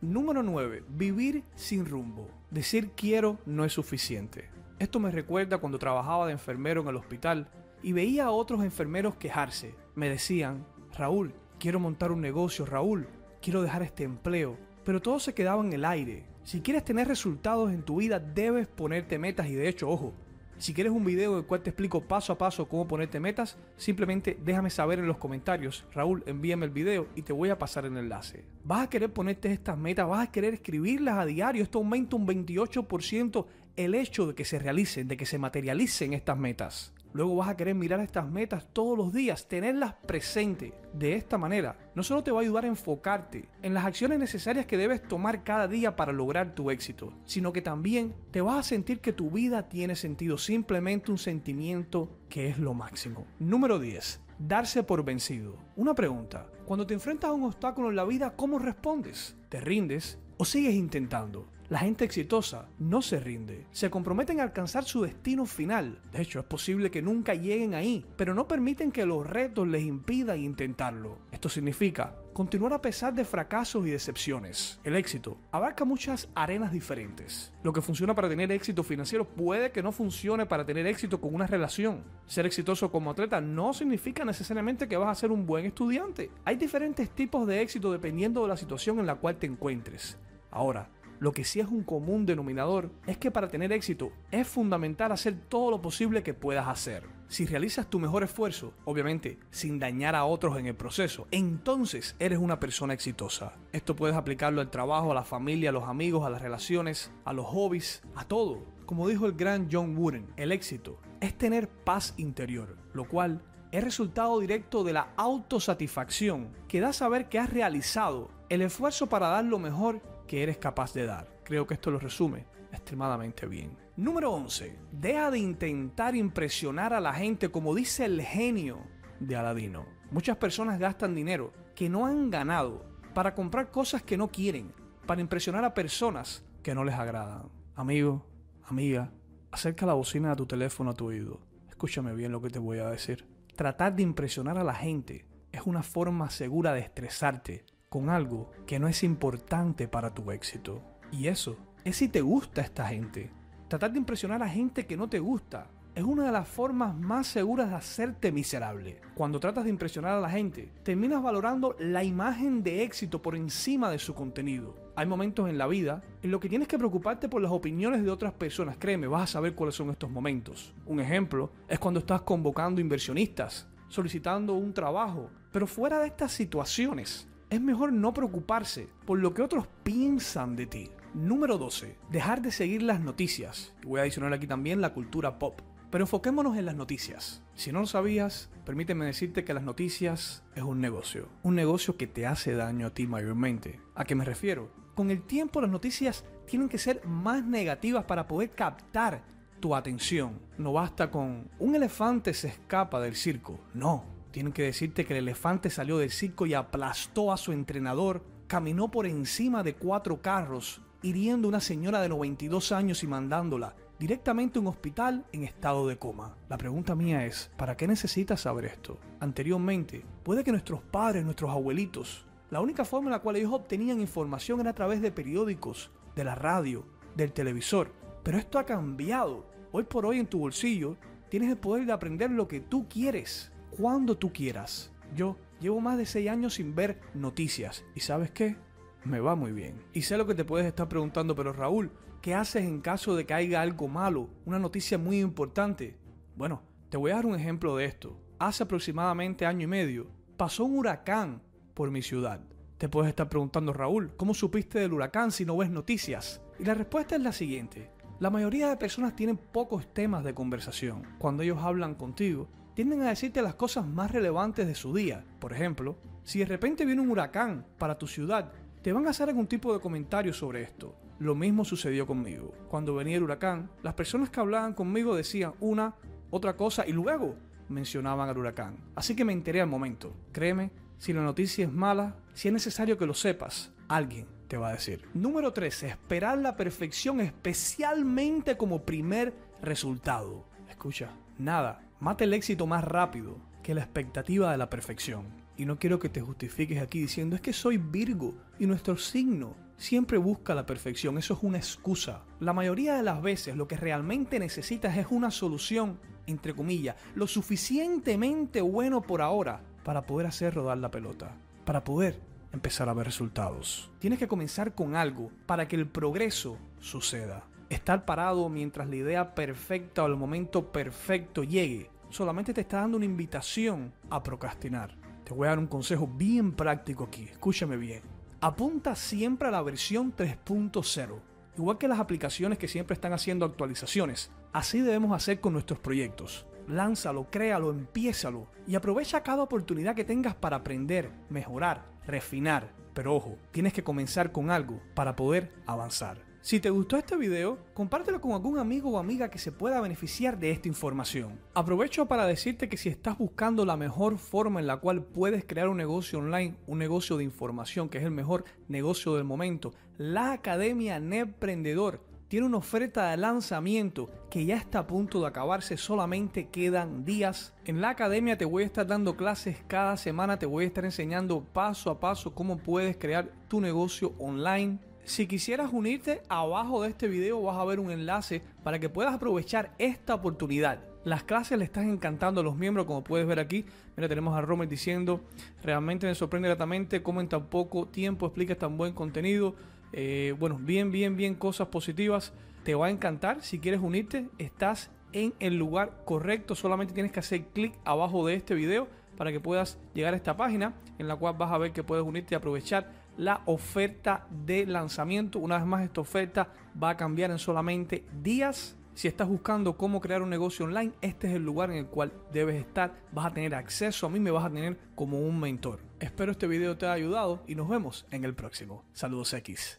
Número 0.00 0.42
9. 0.42 0.82
Vivir 0.88 1.44
sin 1.54 1.84
rumbo. 1.84 2.26
Decir 2.50 2.92
quiero 2.92 3.36
no 3.44 3.66
es 3.66 3.72
suficiente. 3.74 4.48
Esto 4.78 4.98
me 4.98 5.10
recuerda 5.10 5.58
cuando 5.58 5.78
trabajaba 5.78 6.24
de 6.24 6.32
enfermero 6.32 6.80
en 6.80 6.88
el 6.88 6.96
hospital 6.96 7.46
y 7.82 7.92
veía 7.92 8.24
a 8.24 8.30
otros 8.30 8.64
enfermeros 8.64 9.16
quejarse. 9.16 9.74
Me 9.94 10.08
decían, 10.08 10.64
Raúl, 10.96 11.34
quiero 11.58 11.78
montar 11.78 12.12
un 12.12 12.22
negocio, 12.22 12.64
Raúl, 12.64 13.08
quiero 13.42 13.60
dejar 13.60 13.82
este 13.82 14.04
empleo. 14.04 14.56
Pero 14.86 15.02
todo 15.02 15.20
se 15.20 15.34
quedaba 15.34 15.62
en 15.62 15.74
el 15.74 15.84
aire. 15.84 16.24
Si 16.42 16.62
quieres 16.62 16.86
tener 16.86 17.06
resultados 17.06 17.72
en 17.72 17.82
tu 17.82 17.96
vida, 17.96 18.20
debes 18.20 18.68
ponerte 18.68 19.18
metas 19.18 19.48
y 19.48 19.54
de 19.54 19.68
hecho, 19.68 19.90
ojo, 19.90 20.14
si 20.60 20.74
quieres 20.74 20.92
un 20.92 21.04
video 21.04 21.32
en 21.32 21.38
el 21.38 21.44
cual 21.44 21.62
te 21.62 21.70
explico 21.70 22.02
paso 22.02 22.32
a 22.32 22.38
paso 22.38 22.68
cómo 22.68 22.86
ponerte 22.86 23.18
metas, 23.18 23.56
simplemente 23.76 24.38
déjame 24.44 24.68
saber 24.68 24.98
en 24.98 25.06
los 25.06 25.16
comentarios. 25.16 25.86
Raúl, 25.94 26.22
envíame 26.26 26.66
el 26.66 26.70
video 26.70 27.08
y 27.16 27.22
te 27.22 27.32
voy 27.32 27.48
a 27.48 27.58
pasar 27.58 27.86
el 27.86 27.96
enlace. 27.96 28.44
Vas 28.64 28.84
a 28.84 28.90
querer 28.90 29.10
ponerte 29.10 29.50
estas 29.50 29.78
metas, 29.78 30.06
vas 30.06 30.28
a 30.28 30.30
querer 30.30 30.54
escribirlas 30.54 31.18
a 31.18 31.24
diario. 31.24 31.62
Esto 31.62 31.78
aumenta 31.78 32.16
un 32.16 32.26
28% 32.26 33.46
el 33.76 33.94
hecho 33.94 34.26
de 34.26 34.34
que 34.34 34.44
se 34.44 34.58
realicen, 34.58 35.08
de 35.08 35.16
que 35.16 35.26
se 35.26 35.38
materialicen 35.38 36.12
estas 36.12 36.36
metas. 36.36 36.92
Luego 37.12 37.36
vas 37.36 37.48
a 37.48 37.56
querer 37.56 37.74
mirar 37.74 38.00
estas 38.00 38.30
metas 38.30 38.66
todos 38.72 38.96
los 38.96 39.12
días, 39.12 39.48
tenerlas 39.48 39.94
presentes. 40.06 40.72
De 40.92 41.14
esta 41.14 41.38
manera, 41.38 41.76
no 41.94 42.02
solo 42.02 42.22
te 42.22 42.30
va 42.30 42.38
a 42.38 42.42
ayudar 42.42 42.64
a 42.64 42.68
enfocarte 42.68 43.48
en 43.62 43.74
las 43.74 43.84
acciones 43.84 44.18
necesarias 44.18 44.66
que 44.66 44.76
debes 44.76 45.02
tomar 45.02 45.44
cada 45.44 45.68
día 45.68 45.96
para 45.96 46.12
lograr 46.12 46.54
tu 46.54 46.70
éxito, 46.70 47.12
sino 47.24 47.52
que 47.52 47.62
también 47.62 48.14
te 48.30 48.40
vas 48.40 48.58
a 48.58 48.62
sentir 48.62 49.00
que 49.00 49.12
tu 49.12 49.30
vida 49.30 49.68
tiene 49.68 49.96
sentido, 49.96 50.38
simplemente 50.38 51.10
un 51.10 51.18
sentimiento 51.18 52.10
que 52.28 52.48
es 52.48 52.58
lo 52.58 52.74
máximo. 52.74 53.26
Número 53.38 53.78
10. 53.78 54.20
darse 54.38 54.82
por 54.82 55.04
vencido. 55.04 55.56
Una 55.76 55.94
pregunta, 55.94 56.46
cuando 56.64 56.86
te 56.86 56.94
enfrentas 56.94 57.30
a 57.30 57.34
un 57.34 57.44
obstáculo 57.44 57.90
en 57.90 57.96
la 57.96 58.04
vida, 58.04 58.34
¿cómo 58.36 58.58
respondes? 58.58 59.36
¿Te 59.48 59.60
rindes 59.60 60.18
o 60.38 60.44
sigues 60.44 60.74
intentando? 60.74 61.46
La 61.70 61.78
gente 61.78 62.04
exitosa 62.04 62.66
no 62.80 63.00
se 63.00 63.20
rinde, 63.20 63.64
se 63.70 63.90
comprometen 63.90 64.40
a 64.40 64.42
alcanzar 64.42 64.82
su 64.82 65.02
destino 65.02 65.46
final. 65.46 66.00
De 66.10 66.20
hecho, 66.20 66.40
es 66.40 66.44
posible 66.44 66.90
que 66.90 67.00
nunca 67.00 67.34
lleguen 67.34 67.74
ahí, 67.74 68.04
pero 68.16 68.34
no 68.34 68.48
permiten 68.48 68.90
que 68.90 69.06
los 69.06 69.24
retos 69.24 69.68
les 69.68 69.84
impidan 69.84 70.40
intentarlo. 70.40 71.18
Esto 71.30 71.48
significa 71.48 72.16
continuar 72.32 72.72
a 72.72 72.82
pesar 72.82 73.14
de 73.14 73.24
fracasos 73.24 73.86
y 73.86 73.90
decepciones. 73.90 74.80
El 74.82 74.96
éxito 74.96 75.38
abarca 75.52 75.84
muchas 75.84 76.28
arenas 76.34 76.72
diferentes. 76.72 77.52
Lo 77.62 77.72
que 77.72 77.82
funciona 77.82 78.16
para 78.16 78.28
tener 78.28 78.50
éxito 78.50 78.82
financiero 78.82 79.24
puede 79.24 79.70
que 79.70 79.84
no 79.84 79.92
funcione 79.92 80.46
para 80.46 80.66
tener 80.66 80.88
éxito 80.88 81.20
con 81.20 81.32
una 81.32 81.46
relación. 81.46 82.02
Ser 82.26 82.46
exitoso 82.46 82.90
como 82.90 83.12
atleta 83.12 83.40
no 83.40 83.72
significa 83.74 84.24
necesariamente 84.24 84.88
que 84.88 84.96
vas 84.96 85.16
a 85.16 85.20
ser 85.20 85.30
un 85.30 85.46
buen 85.46 85.66
estudiante. 85.66 86.32
Hay 86.44 86.56
diferentes 86.56 87.10
tipos 87.10 87.46
de 87.46 87.62
éxito 87.62 87.92
dependiendo 87.92 88.42
de 88.42 88.48
la 88.48 88.56
situación 88.56 88.98
en 88.98 89.06
la 89.06 89.14
cual 89.14 89.36
te 89.36 89.46
encuentres. 89.46 90.18
Ahora, 90.50 90.88
lo 91.20 91.32
que 91.32 91.44
sí 91.44 91.60
es 91.60 91.68
un 91.68 91.84
común 91.84 92.24
denominador 92.24 92.90
es 93.06 93.18
que 93.18 93.30
para 93.30 93.48
tener 93.48 93.72
éxito 93.72 94.10
es 94.30 94.48
fundamental 94.48 95.12
hacer 95.12 95.36
todo 95.48 95.70
lo 95.70 95.82
posible 95.82 96.22
que 96.22 96.32
puedas 96.32 96.66
hacer. 96.66 97.04
Si 97.28 97.44
realizas 97.44 97.88
tu 97.88 98.00
mejor 98.00 98.24
esfuerzo, 98.24 98.72
obviamente 98.86 99.38
sin 99.50 99.78
dañar 99.78 100.16
a 100.16 100.24
otros 100.24 100.58
en 100.58 100.66
el 100.66 100.74
proceso, 100.74 101.28
entonces 101.30 102.16
eres 102.18 102.38
una 102.38 102.58
persona 102.58 102.94
exitosa. 102.94 103.52
Esto 103.72 103.94
puedes 103.94 104.16
aplicarlo 104.16 104.62
al 104.62 104.70
trabajo, 104.70 105.12
a 105.12 105.14
la 105.14 105.22
familia, 105.22 105.68
a 105.68 105.72
los 105.74 105.84
amigos, 105.84 106.26
a 106.26 106.30
las 106.30 106.40
relaciones, 106.40 107.12
a 107.26 107.34
los 107.34 107.46
hobbies, 107.46 108.02
a 108.16 108.24
todo. 108.24 108.64
Como 108.86 109.06
dijo 109.06 109.26
el 109.26 109.34
gran 109.34 109.68
John 109.70 109.96
Wooden, 109.96 110.32
el 110.36 110.52
éxito 110.52 110.98
es 111.20 111.36
tener 111.36 111.68
paz 111.68 112.14
interior, 112.16 112.78
lo 112.94 113.06
cual 113.06 113.42
es 113.72 113.84
resultado 113.84 114.40
directo 114.40 114.82
de 114.84 114.94
la 114.94 115.12
autosatisfacción 115.16 116.48
que 116.66 116.80
da 116.80 116.94
saber 116.94 117.28
que 117.28 117.38
has 117.38 117.52
realizado 117.52 118.30
el 118.48 118.62
esfuerzo 118.62 119.08
para 119.08 119.28
dar 119.28 119.44
lo 119.44 119.60
mejor 119.60 120.00
que 120.30 120.44
eres 120.44 120.58
capaz 120.58 120.94
de 120.94 121.06
dar. 121.06 121.26
Creo 121.42 121.66
que 121.66 121.74
esto 121.74 121.90
lo 121.90 121.98
resume 121.98 122.46
extremadamente 122.70 123.48
bien. 123.48 123.76
Número 123.96 124.30
11. 124.30 124.78
Deja 124.92 125.28
de 125.28 125.40
intentar 125.40 126.14
impresionar 126.14 126.92
a 126.92 127.00
la 127.00 127.12
gente 127.12 127.48
como 127.48 127.74
dice 127.74 128.04
el 128.04 128.22
genio 128.22 128.78
de 129.18 129.34
Aladino. 129.34 129.86
Muchas 130.12 130.36
personas 130.36 130.78
gastan 130.78 131.16
dinero 131.16 131.52
que 131.74 131.88
no 131.88 132.06
han 132.06 132.30
ganado 132.30 132.86
para 133.12 133.34
comprar 133.34 133.72
cosas 133.72 134.04
que 134.04 134.16
no 134.16 134.28
quieren, 134.28 134.72
para 135.04 135.20
impresionar 135.20 135.64
a 135.64 135.74
personas 135.74 136.44
que 136.62 136.76
no 136.76 136.84
les 136.84 136.94
agradan. 136.94 137.48
Amigo, 137.74 138.24
amiga, 138.62 139.10
acerca 139.50 139.84
la 139.84 139.94
bocina 139.94 140.30
de 140.30 140.36
tu 140.36 140.46
teléfono 140.46 140.90
a 140.90 140.94
tu 140.94 141.06
oído. 141.06 141.40
Escúchame 141.68 142.14
bien 142.14 142.30
lo 142.30 142.40
que 142.40 142.50
te 142.50 142.60
voy 142.60 142.78
a 142.78 142.88
decir. 142.88 143.26
Tratar 143.56 143.96
de 143.96 144.04
impresionar 144.04 144.58
a 144.58 144.62
la 144.62 144.76
gente 144.76 145.26
es 145.50 145.62
una 145.64 145.82
forma 145.82 146.30
segura 146.30 146.72
de 146.72 146.82
estresarte 146.82 147.64
con 147.90 148.08
algo 148.08 148.52
que 148.68 148.78
no 148.78 148.86
es 148.86 149.02
importante 149.02 149.88
para 149.88 150.14
tu 150.14 150.30
éxito. 150.30 150.80
Y 151.10 151.26
eso 151.26 151.56
es 151.84 151.96
si 151.96 152.08
te 152.08 152.20
gusta 152.20 152.60
esta 152.60 152.86
gente. 152.86 153.32
Tratar 153.66 153.90
de 153.90 153.98
impresionar 153.98 154.44
a 154.44 154.48
gente 154.48 154.86
que 154.86 154.96
no 154.96 155.08
te 155.08 155.18
gusta 155.18 155.66
es 155.96 156.04
una 156.04 156.26
de 156.26 156.30
las 156.30 156.46
formas 156.46 156.96
más 156.96 157.26
seguras 157.26 157.68
de 157.68 157.74
hacerte 157.74 158.30
miserable. 158.30 159.00
Cuando 159.16 159.40
tratas 159.40 159.64
de 159.64 159.70
impresionar 159.70 160.12
a 160.12 160.20
la 160.20 160.30
gente, 160.30 160.70
terminas 160.84 161.20
valorando 161.20 161.74
la 161.80 162.04
imagen 162.04 162.62
de 162.62 162.84
éxito 162.84 163.20
por 163.20 163.34
encima 163.34 163.90
de 163.90 163.98
su 163.98 164.14
contenido. 164.14 164.92
Hay 164.94 165.06
momentos 165.06 165.48
en 165.48 165.58
la 165.58 165.66
vida 165.66 166.00
en 166.22 166.30
los 166.30 166.40
que 166.40 166.48
tienes 166.48 166.68
que 166.68 166.78
preocuparte 166.78 167.28
por 167.28 167.42
las 167.42 167.50
opiniones 167.50 168.04
de 168.04 168.10
otras 168.10 168.32
personas. 168.34 168.76
Créeme, 168.78 169.08
vas 169.08 169.22
a 169.22 169.32
saber 169.32 169.56
cuáles 169.56 169.74
son 169.74 169.90
estos 169.90 170.10
momentos. 170.10 170.72
Un 170.86 171.00
ejemplo 171.00 171.50
es 171.66 171.80
cuando 171.80 171.98
estás 171.98 172.22
convocando 172.22 172.80
inversionistas, 172.80 173.66
solicitando 173.88 174.54
un 174.54 174.72
trabajo. 174.72 175.28
Pero 175.50 175.66
fuera 175.66 175.98
de 175.98 176.06
estas 176.06 176.30
situaciones, 176.30 177.28
es 177.50 177.60
mejor 177.60 177.92
no 177.92 178.14
preocuparse 178.14 178.88
por 179.04 179.18
lo 179.18 179.34
que 179.34 179.42
otros 179.42 179.66
piensan 179.82 180.56
de 180.56 180.66
ti. 180.66 180.90
Número 181.14 181.58
12. 181.58 181.96
Dejar 182.10 182.40
de 182.40 182.52
seguir 182.52 182.82
las 182.82 183.00
noticias. 183.00 183.74
Voy 183.84 183.98
a 183.98 184.02
adicionar 184.02 184.32
aquí 184.32 184.46
también 184.46 184.80
la 184.80 184.94
cultura 184.94 185.40
pop. 185.40 185.60
Pero 185.90 186.04
enfoquémonos 186.04 186.56
en 186.56 186.66
las 186.66 186.76
noticias. 186.76 187.42
Si 187.54 187.72
no 187.72 187.80
lo 187.80 187.86
sabías, 187.86 188.48
permíteme 188.64 189.04
decirte 189.04 189.44
que 189.44 189.52
las 189.52 189.64
noticias 189.64 190.44
es 190.54 190.62
un 190.62 190.80
negocio. 190.80 191.28
Un 191.42 191.56
negocio 191.56 191.96
que 191.96 192.06
te 192.06 192.26
hace 192.26 192.54
daño 192.54 192.86
a 192.86 192.94
ti 192.94 193.08
mayormente. 193.08 193.80
¿A 193.96 194.04
qué 194.04 194.14
me 194.14 194.24
refiero? 194.24 194.70
Con 194.94 195.10
el 195.10 195.22
tiempo 195.22 195.60
las 195.60 195.70
noticias 195.70 196.24
tienen 196.46 196.68
que 196.68 196.78
ser 196.78 197.04
más 197.04 197.44
negativas 197.44 198.04
para 198.04 198.28
poder 198.28 198.50
captar 198.50 199.24
tu 199.58 199.74
atención. 199.74 200.38
No 200.58 200.72
basta 200.72 201.10
con 201.10 201.48
un 201.58 201.74
elefante 201.74 202.32
se 202.34 202.46
escapa 202.46 203.00
del 203.00 203.16
circo. 203.16 203.58
No, 203.74 204.04
tienen 204.30 204.52
que 204.52 204.62
decirte 204.62 205.04
que 205.04 205.14
el 205.14 205.24
elefante 205.24 205.70
salió 205.70 205.98
del 205.98 206.10
circo 206.10 206.46
y 206.46 206.54
aplastó 206.54 207.32
a 207.32 207.36
su 207.36 207.52
entrenador, 207.52 208.22
caminó 208.46 208.90
por 208.90 209.06
encima 209.06 209.62
de 209.62 209.74
cuatro 209.74 210.22
carros, 210.22 210.80
hiriendo 211.02 211.48
a 211.48 211.50
una 211.50 211.60
señora 211.60 212.00
de 212.00 212.08
92 212.08 212.72
años 212.72 213.02
y 213.02 213.06
mandándola 213.06 213.74
directamente 213.98 214.58
a 214.58 214.62
un 214.62 214.68
hospital 214.68 215.26
en 215.32 215.44
estado 215.44 215.86
de 215.86 215.98
coma. 215.98 216.34
La 216.48 216.56
pregunta 216.56 216.94
mía 216.94 217.26
es, 217.26 217.50
¿para 217.56 217.76
qué 217.76 217.86
necesitas 217.86 218.40
saber 218.40 218.64
esto? 218.64 218.98
Anteriormente, 219.20 220.04
puede 220.22 220.42
que 220.42 220.52
nuestros 220.52 220.80
padres, 220.80 221.24
nuestros 221.24 221.50
abuelitos, 221.50 222.24
la 222.50 222.60
única 222.60 222.84
forma 222.84 223.08
en 223.08 223.12
la 223.12 223.20
cual 223.20 223.36
ellos 223.36 223.52
obtenían 223.52 224.00
información 224.00 224.58
era 224.60 224.70
a 224.70 224.74
través 224.74 225.02
de 225.02 225.12
periódicos, 225.12 225.90
de 226.16 226.24
la 226.24 226.34
radio, 226.34 226.86
del 227.14 227.32
televisor. 227.32 227.92
Pero 228.22 228.38
esto 228.38 228.58
ha 228.58 228.64
cambiado. 228.64 229.46
Hoy 229.70 229.84
por 229.84 230.06
hoy 230.06 230.18
en 230.18 230.26
tu 230.26 230.38
bolsillo 230.38 230.96
tienes 231.28 231.50
el 231.50 231.58
poder 231.58 231.86
de 231.86 231.92
aprender 231.92 232.30
lo 232.30 232.48
que 232.48 232.60
tú 232.60 232.88
quieres 232.88 233.49
cuando 233.76 234.16
tú 234.16 234.32
quieras. 234.32 234.92
Yo 235.14 235.36
llevo 235.60 235.80
más 235.80 235.98
de 235.98 236.06
6 236.06 236.28
años 236.28 236.54
sin 236.54 236.74
ver 236.74 237.00
noticias 237.14 237.84
y 237.94 238.00
sabes 238.00 238.30
qué? 238.30 238.56
Me 239.04 239.20
va 239.20 239.34
muy 239.34 239.52
bien. 239.52 239.82
Y 239.92 240.02
sé 240.02 240.16
lo 240.18 240.26
que 240.26 240.34
te 240.34 240.44
puedes 240.44 240.66
estar 240.66 240.88
preguntando, 240.88 241.34
pero 241.34 241.52
Raúl, 241.52 241.90
¿qué 242.20 242.34
haces 242.34 242.64
en 242.64 242.80
caso 242.80 243.16
de 243.16 243.24
que 243.24 243.34
haya 243.34 243.62
algo 243.62 243.88
malo? 243.88 244.28
Una 244.44 244.58
noticia 244.58 244.98
muy 244.98 245.20
importante. 245.20 245.96
Bueno, 246.36 246.62
te 246.90 246.96
voy 246.96 247.10
a 247.10 247.16
dar 247.16 247.26
un 247.26 247.34
ejemplo 247.34 247.76
de 247.76 247.86
esto. 247.86 248.20
Hace 248.38 248.62
aproximadamente 248.62 249.46
año 249.46 249.64
y 249.64 249.66
medio 249.66 250.08
pasó 250.36 250.64
un 250.64 250.78
huracán 250.78 251.42
por 251.74 251.90
mi 251.90 252.02
ciudad. 252.02 252.40
Te 252.78 252.88
puedes 252.88 253.10
estar 253.10 253.28
preguntando, 253.28 253.72
Raúl, 253.72 254.14
¿cómo 254.16 254.32
supiste 254.32 254.78
del 254.78 254.94
huracán 254.94 255.32
si 255.32 255.44
no 255.44 255.56
ves 255.56 255.70
noticias? 255.70 256.40
Y 256.58 256.64
la 256.64 256.74
respuesta 256.74 257.16
es 257.16 257.22
la 257.22 257.32
siguiente. 257.32 257.90
La 258.20 258.30
mayoría 258.30 258.68
de 258.68 258.76
personas 258.76 259.16
tienen 259.16 259.36
pocos 259.36 259.92
temas 259.92 260.24
de 260.24 260.34
conversación. 260.34 261.02
Cuando 261.18 261.42
ellos 261.42 261.58
hablan 261.62 261.94
contigo, 261.94 262.48
tienden 262.80 263.02
a 263.02 263.10
decirte 263.10 263.42
las 263.42 263.56
cosas 263.56 263.86
más 263.86 264.10
relevantes 264.10 264.66
de 264.66 264.74
su 264.74 264.94
día. 264.94 265.22
Por 265.38 265.52
ejemplo, 265.52 265.98
si 266.24 266.38
de 266.38 266.46
repente 266.46 266.86
viene 266.86 267.02
un 267.02 267.10
huracán 267.10 267.66
para 267.76 267.98
tu 267.98 268.06
ciudad, 268.06 268.52
te 268.80 268.94
van 268.94 269.06
a 269.06 269.10
hacer 269.10 269.28
algún 269.28 269.46
tipo 269.46 269.74
de 269.74 269.80
comentario 269.80 270.32
sobre 270.32 270.62
esto. 270.62 270.96
Lo 271.18 271.34
mismo 271.34 271.66
sucedió 271.66 272.06
conmigo. 272.06 272.54
Cuando 272.70 272.94
venía 272.94 273.18
el 273.18 273.22
huracán, 273.22 273.70
las 273.82 273.92
personas 273.92 274.30
que 274.30 274.40
hablaban 274.40 274.72
conmigo 274.72 275.14
decían 275.14 275.52
una, 275.60 275.94
otra 276.30 276.56
cosa 276.56 276.86
y 276.86 276.92
luego 276.92 277.36
mencionaban 277.68 278.30
al 278.30 278.38
huracán. 278.38 278.78
Así 278.94 279.14
que 279.14 279.26
me 279.26 279.34
enteré 279.34 279.60
al 279.60 279.68
momento. 279.68 280.16
Créeme, 280.32 280.70
si 280.96 281.12
la 281.12 281.20
noticia 281.20 281.66
es 281.66 281.70
mala, 281.70 282.16
si 282.32 282.48
es 282.48 282.54
necesario 282.54 282.96
que 282.96 283.04
lo 283.04 283.12
sepas, 283.12 283.74
alguien 283.88 284.26
te 284.48 284.56
va 284.56 284.70
a 284.70 284.72
decir. 284.72 285.06
Número 285.12 285.52
3. 285.52 285.82
Esperar 285.82 286.38
la 286.38 286.56
perfección 286.56 287.20
especialmente 287.20 288.56
como 288.56 288.86
primer 288.86 289.34
resultado. 289.60 290.46
Escucha, 290.70 291.10
nada 291.36 291.89
mata 292.00 292.24
el 292.24 292.32
éxito 292.32 292.66
más 292.66 292.82
rápido 292.82 293.36
que 293.62 293.74
la 293.74 293.82
expectativa 293.82 294.50
de 294.50 294.58
la 294.58 294.70
perfección. 294.70 295.26
Y 295.56 295.66
no 295.66 295.78
quiero 295.78 295.98
que 295.98 296.08
te 296.08 296.22
justifiques 296.22 296.80
aquí 296.80 297.00
diciendo 297.00 297.36
es 297.36 297.42
que 297.42 297.52
soy 297.52 297.76
Virgo 297.76 298.34
y 298.58 298.66
nuestro 298.66 298.96
signo 298.96 299.54
siempre 299.76 300.16
busca 300.16 300.54
la 300.54 300.64
perfección. 300.64 301.18
Eso 301.18 301.34
es 301.34 301.42
una 301.42 301.58
excusa. 301.58 302.22
La 302.40 302.54
mayoría 302.54 302.96
de 302.96 303.02
las 303.02 303.20
veces 303.20 303.56
lo 303.56 303.68
que 303.68 303.76
realmente 303.76 304.38
necesitas 304.38 304.96
es 304.96 305.06
una 305.10 305.30
solución, 305.30 305.98
entre 306.26 306.54
comillas, 306.54 306.96
lo 307.14 307.26
suficientemente 307.26 308.62
bueno 308.62 309.02
por 309.02 309.20
ahora 309.20 309.62
para 309.84 310.02
poder 310.02 310.26
hacer 310.26 310.54
rodar 310.54 310.78
la 310.78 310.90
pelota, 310.90 311.36
para 311.66 311.84
poder 311.84 312.20
empezar 312.52 312.88
a 312.88 312.94
ver 312.94 313.06
resultados. 313.06 313.90
Tienes 313.98 314.18
que 314.18 314.28
comenzar 314.28 314.74
con 314.74 314.96
algo 314.96 315.30
para 315.46 315.68
que 315.68 315.76
el 315.76 315.86
progreso 315.86 316.56
suceda. 316.80 317.44
Estar 317.70 318.04
parado 318.04 318.48
mientras 318.50 318.88
la 318.88 318.96
idea 318.96 319.34
perfecta 319.34 320.04
o 320.04 320.06
el 320.06 320.16
momento 320.16 320.70
perfecto 320.70 321.44
llegue 321.44 321.88
solamente 322.10 322.52
te 322.52 322.62
está 322.62 322.78
dando 322.78 322.96
una 322.96 323.06
invitación 323.06 323.92
a 324.10 324.22
procrastinar. 324.22 324.96
Te 325.24 325.32
voy 325.32 325.46
a 325.46 325.50
dar 325.50 325.58
un 325.58 325.66
consejo 325.66 326.08
bien 326.08 326.52
práctico 326.52 327.04
aquí, 327.04 327.24
escúchame 327.24 327.76
bien. 327.76 328.02
Apunta 328.40 328.94
siempre 328.94 329.48
a 329.48 329.50
la 329.50 329.62
versión 329.62 330.14
3.0. 330.14 331.20
Igual 331.56 331.78
que 331.78 331.88
las 331.88 332.00
aplicaciones 332.00 332.58
que 332.58 332.68
siempre 332.68 332.94
están 332.94 333.12
haciendo 333.12 333.44
actualizaciones, 333.44 334.30
así 334.52 334.80
debemos 334.80 335.12
hacer 335.12 335.40
con 335.40 335.52
nuestros 335.52 335.78
proyectos. 335.78 336.46
Lánzalo, 336.66 337.28
créalo, 337.30 337.70
empiézalo 337.70 338.48
y 338.66 338.74
aprovecha 338.74 339.22
cada 339.22 339.42
oportunidad 339.42 339.94
que 339.94 340.04
tengas 340.04 340.34
para 340.34 340.56
aprender, 340.56 341.10
mejorar, 341.28 341.84
refinar. 342.06 342.72
Pero 342.94 343.14
ojo, 343.14 343.36
tienes 343.52 343.72
que 343.72 343.84
comenzar 343.84 344.32
con 344.32 344.50
algo 344.50 344.80
para 344.94 345.16
poder 345.16 345.52
avanzar. 345.66 346.29
Si 346.42 346.58
te 346.58 346.70
gustó 346.70 346.96
este 346.96 347.18
video, 347.18 347.58
compártelo 347.74 348.18
con 348.18 348.32
algún 348.32 348.58
amigo 348.58 348.90
o 348.90 348.98
amiga 348.98 349.28
que 349.28 349.38
se 349.38 349.52
pueda 349.52 349.78
beneficiar 349.82 350.38
de 350.38 350.50
esta 350.50 350.68
información. 350.68 351.38
Aprovecho 351.52 352.06
para 352.06 352.26
decirte 352.26 352.70
que 352.70 352.78
si 352.78 352.88
estás 352.88 353.18
buscando 353.18 353.66
la 353.66 353.76
mejor 353.76 354.16
forma 354.16 354.58
en 354.58 354.66
la 354.66 354.78
cual 354.78 355.02
puedes 355.02 355.44
crear 355.44 355.68
un 355.68 355.76
negocio 355.76 356.18
online, 356.18 356.54
un 356.66 356.78
negocio 356.78 357.18
de 357.18 357.24
información, 357.24 357.90
que 357.90 357.98
es 357.98 358.04
el 358.04 358.10
mejor 358.10 358.44
negocio 358.68 359.16
del 359.16 359.24
momento, 359.24 359.74
la 359.98 360.32
Academia 360.32 360.98
Neprendedor 360.98 362.00
tiene 362.28 362.46
una 362.46 362.56
oferta 362.56 363.10
de 363.10 363.18
lanzamiento 363.18 364.08
que 364.30 364.46
ya 364.46 364.56
está 364.56 364.78
a 364.78 364.86
punto 364.86 365.20
de 365.20 365.26
acabarse, 365.26 365.76
solamente 365.76 366.48
quedan 366.48 367.04
días. 367.04 367.52
En 367.66 367.82
la 367.82 367.90
academia 367.90 368.38
te 368.38 368.46
voy 368.46 368.62
a 368.62 368.66
estar 368.66 368.86
dando 368.86 369.14
clases 369.14 369.58
cada 369.66 369.98
semana, 369.98 370.38
te 370.38 370.46
voy 370.46 370.64
a 370.64 370.68
estar 370.68 370.86
enseñando 370.86 371.44
paso 371.44 371.90
a 371.90 372.00
paso 372.00 372.34
cómo 372.34 372.56
puedes 372.56 372.96
crear 372.96 373.30
tu 373.48 373.60
negocio 373.60 374.14
online 374.18 374.78
si 375.10 375.26
quisieras 375.26 375.72
unirte, 375.72 376.22
abajo 376.28 376.82
de 376.82 376.88
este 376.88 377.08
video 377.08 377.42
vas 377.42 377.56
a 377.56 377.64
ver 377.64 377.80
un 377.80 377.90
enlace 377.90 378.42
para 378.62 378.78
que 378.78 378.88
puedas 378.88 379.12
aprovechar 379.12 379.74
esta 379.78 380.14
oportunidad. 380.14 380.84
Las 381.02 381.24
clases 381.24 381.58
le 381.58 381.64
están 381.64 381.90
encantando 381.90 382.42
a 382.42 382.44
los 382.44 382.54
miembros, 382.54 382.86
como 382.86 383.02
puedes 383.02 383.26
ver 383.26 383.40
aquí. 383.40 383.64
Mira, 383.96 384.08
tenemos 384.08 384.38
a 384.38 384.40
Romer 384.40 384.68
diciendo, 384.68 385.20
realmente 385.64 386.06
me 386.06 386.14
sorprende 386.14 386.46
gratamente 386.46 387.02
cómo 387.02 387.20
en 387.20 387.28
tan 387.28 387.46
poco 387.46 387.86
tiempo 387.88 388.26
explicas 388.26 388.58
tan 388.58 388.76
buen 388.76 388.92
contenido. 388.92 389.56
Eh, 389.92 390.32
bueno, 390.38 390.60
bien, 390.60 390.92
bien, 390.92 391.16
bien, 391.16 391.34
cosas 391.34 391.66
positivas. 391.68 392.32
Te 392.62 392.76
va 392.76 392.86
a 392.86 392.90
encantar. 392.90 393.42
Si 393.42 393.58
quieres 393.58 393.80
unirte, 393.80 394.28
estás 394.38 394.92
en 395.12 395.34
el 395.40 395.56
lugar 395.56 396.02
correcto. 396.04 396.54
Solamente 396.54 396.94
tienes 396.94 397.10
que 397.10 397.18
hacer 397.18 397.46
clic 397.46 397.74
abajo 397.84 398.24
de 398.24 398.34
este 398.34 398.54
video 398.54 398.86
para 399.16 399.32
que 399.32 399.40
puedas 399.40 399.76
llegar 399.92 400.14
a 400.14 400.16
esta 400.16 400.36
página 400.36 400.74
en 400.98 401.08
la 401.08 401.16
cual 401.16 401.34
vas 401.36 401.50
a 401.50 401.58
ver 401.58 401.72
que 401.72 401.82
puedes 401.82 402.04
unirte 402.04 402.34
y 402.34 402.36
aprovechar 402.36 402.99
la 403.16 403.42
oferta 403.46 404.26
de 404.30 404.66
lanzamiento. 404.66 405.38
Una 405.38 405.58
vez 405.58 405.66
más, 405.66 405.84
esta 405.84 406.00
oferta 406.00 406.48
va 406.80 406.90
a 406.90 406.96
cambiar 406.96 407.30
en 407.30 407.38
solamente 407.38 408.04
días. 408.22 408.76
Si 408.94 409.08
estás 409.08 409.28
buscando 409.28 409.76
cómo 409.76 410.00
crear 410.00 410.20
un 410.20 410.30
negocio 410.30 410.64
online, 410.64 410.92
este 411.00 411.28
es 411.28 411.34
el 411.34 411.44
lugar 411.44 411.70
en 411.70 411.78
el 411.78 411.86
cual 411.86 412.12
debes 412.32 412.56
estar. 412.56 412.94
Vas 413.12 413.26
a 413.26 413.30
tener 413.32 413.54
acceso 413.54 414.06
a 414.06 414.10
mí, 414.10 414.20
me 414.20 414.30
vas 414.30 414.44
a 414.44 414.50
tener 414.50 414.78
como 414.94 415.20
un 415.20 415.38
mentor. 415.38 415.80
Espero 416.00 416.32
este 416.32 416.46
video 416.46 416.76
te 416.76 416.86
haya 416.86 416.94
ayudado 416.94 417.42
y 417.46 417.54
nos 417.54 417.68
vemos 417.68 418.06
en 418.10 418.24
el 418.24 418.34
próximo. 418.34 418.84
Saludos 418.92 419.32
X. 419.32 419.78